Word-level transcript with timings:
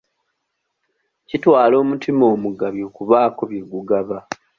Kitwala 1.27 1.75
omutima 1.83 2.23
omugabi 2.35 2.79
okubaako 2.89 3.41
bye 3.51 3.63
gugaba. 3.71 4.17